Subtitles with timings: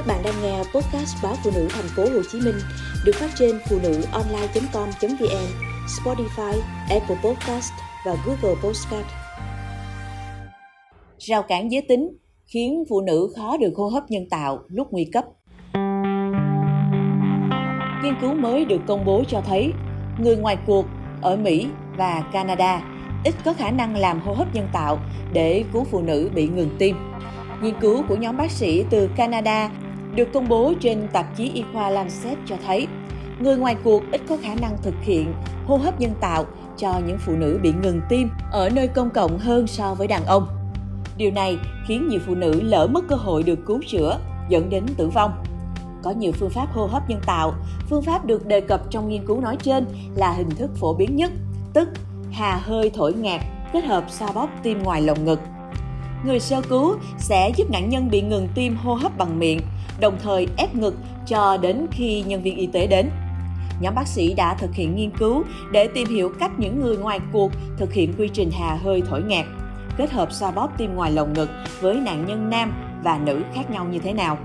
[0.00, 2.54] Các bạn đang nghe podcast báo phụ nữ thành phố Hồ Chí Minh
[3.04, 5.46] được phát trên phụ nữ online.com.vn,
[5.86, 7.72] Spotify, Apple Podcast
[8.06, 9.06] và Google Podcast.
[11.18, 12.08] Rào cản giới tính
[12.46, 15.24] khiến phụ nữ khó được hô hấp nhân tạo lúc nguy cấp.
[18.02, 19.72] Nghiên cứu mới được công bố cho thấy
[20.18, 20.86] người ngoài cuộc
[21.22, 22.82] ở Mỹ và Canada
[23.24, 24.98] ít có khả năng làm hô hấp nhân tạo
[25.32, 26.96] để cứu phụ nữ bị ngừng tim.
[27.62, 29.70] Nghiên cứu của nhóm bác sĩ từ Canada
[30.14, 32.86] được công bố trên tạp chí y khoa Lancet cho thấy
[33.40, 35.34] người ngoài cuộc ít có khả năng thực hiện
[35.66, 36.44] hô hấp nhân tạo
[36.76, 40.24] cho những phụ nữ bị ngừng tim ở nơi công cộng hơn so với đàn
[40.24, 40.46] ông.
[41.16, 44.18] Điều này khiến nhiều phụ nữ lỡ mất cơ hội được cứu chữa,
[44.48, 45.44] dẫn đến tử vong.
[46.02, 47.54] Có nhiều phương pháp hô hấp nhân tạo,
[47.88, 49.84] phương pháp được đề cập trong nghiên cứu nói trên
[50.16, 51.32] là hình thức phổ biến nhất,
[51.72, 51.88] tức
[52.32, 53.40] hà hơi thổi ngạt
[53.72, 55.40] kết hợp xoa bóp tim ngoài lồng ngực.
[56.26, 59.60] Người sơ cứu sẽ giúp nạn nhân bị ngừng tim hô hấp bằng miệng,
[60.00, 60.94] đồng thời ép ngực
[61.26, 63.10] cho đến khi nhân viên y tế đến.
[63.80, 67.20] Nhóm bác sĩ đã thực hiện nghiên cứu để tìm hiểu cách những người ngoài
[67.32, 69.46] cuộc thực hiện quy trình hà hơi thổi ngạt,
[69.96, 72.72] kết hợp xoa bóp tim ngoài lồng ngực với nạn nhân nam
[73.04, 74.38] và nữ khác nhau như thế nào.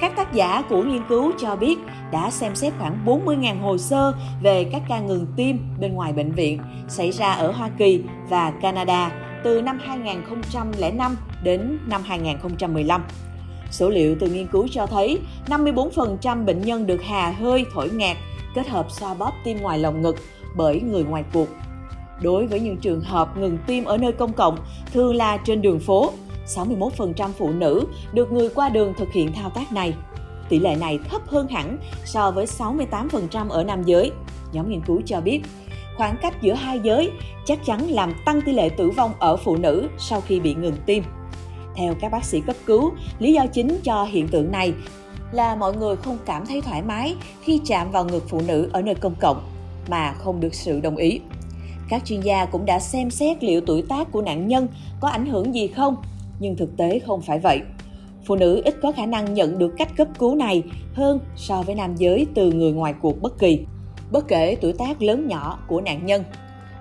[0.00, 1.78] Các tác giả của nghiên cứu cho biết
[2.12, 6.32] đã xem xét khoảng 40.000 hồ sơ về các ca ngừng tim bên ngoài bệnh
[6.32, 9.12] viện xảy ra ở Hoa Kỳ và Canada
[9.44, 13.02] từ năm 2005 đến năm 2015.
[13.70, 18.16] Số liệu từ nghiên cứu cho thấy 54% bệnh nhân được hà hơi thổi ngạt
[18.54, 20.16] kết hợp xoa bóp tim ngoài lồng ngực
[20.56, 21.48] bởi người ngoài cuộc.
[22.22, 24.58] Đối với những trường hợp ngừng tim ở nơi công cộng,
[24.92, 26.12] thường là trên đường phố,
[26.46, 29.94] 61% phụ nữ được người qua đường thực hiện thao tác này.
[30.48, 34.12] Tỷ lệ này thấp hơn hẳn so với 68% ở nam giới.
[34.52, 35.40] Nhóm nghiên cứu cho biết,
[35.96, 37.10] khoảng cách giữa hai giới
[37.44, 40.76] chắc chắn làm tăng tỷ lệ tử vong ở phụ nữ sau khi bị ngừng
[40.86, 41.04] tim.
[41.78, 44.72] Theo các bác sĩ cấp cứu, lý do chính cho hiện tượng này
[45.32, 48.82] là mọi người không cảm thấy thoải mái khi chạm vào ngực phụ nữ ở
[48.82, 49.40] nơi công cộng
[49.88, 51.20] mà không được sự đồng ý.
[51.88, 54.68] Các chuyên gia cũng đã xem xét liệu tuổi tác của nạn nhân
[55.00, 55.96] có ảnh hưởng gì không,
[56.40, 57.60] nhưng thực tế không phải vậy.
[58.24, 60.62] Phụ nữ ít có khả năng nhận được cách cấp cứu này
[60.94, 63.66] hơn so với nam giới từ người ngoài cuộc bất kỳ,
[64.12, 66.24] bất kể tuổi tác lớn nhỏ của nạn nhân.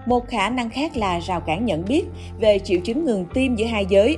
[0.05, 2.03] Một khả năng khác là rào cản nhận biết
[2.39, 4.17] về triệu chứng ngừng tim giữa hai giới.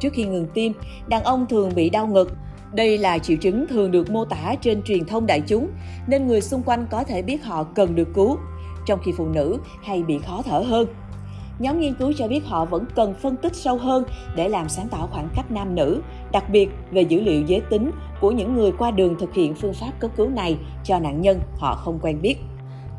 [0.00, 0.72] Trước khi ngừng tim,
[1.08, 2.32] đàn ông thường bị đau ngực.
[2.72, 5.68] Đây là triệu chứng thường được mô tả trên truyền thông đại chúng,
[6.06, 8.36] nên người xung quanh có thể biết họ cần được cứu,
[8.86, 10.86] trong khi phụ nữ hay bị khó thở hơn.
[11.58, 14.04] Nhóm nghiên cứu cho biết họ vẫn cần phân tích sâu hơn
[14.36, 16.00] để làm sáng tỏ khoảng cách nam nữ,
[16.32, 17.90] đặc biệt về dữ liệu giới tính
[18.20, 21.40] của những người qua đường thực hiện phương pháp cấp cứu này cho nạn nhân
[21.58, 22.36] họ không quen biết.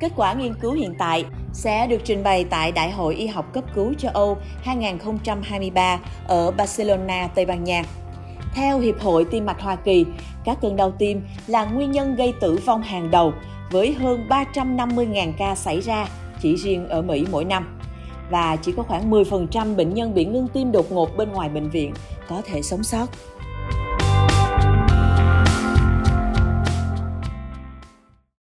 [0.01, 3.53] Kết quả nghiên cứu hiện tại sẽ được trình bày tại Đại hội Y học
[3.53, 7.83] cấp cứu châu Âu 2023 ở Barcelona, Tây Ban Nha.
[8.53, 10.05] Theo Hiệp hội Tim mạch Hoa Kỳ,
[10.43, 13.33] các cơn đau tim là nguyên nhân gây tử vong hàng đầu
[13.71, 16.07] với hơn 350.000 ca xảy ra
[16.41, 17.79] chỉ riêng ở Mỹ mỗi năm.
[18.29, 21.69] Và chỉ có khoảng 10% bệnh nhân bị ngưng tim đột ngột bên ngoài bệnh
[21.69, 21.93] viện
[22.29, 23.07] có thể sống sót.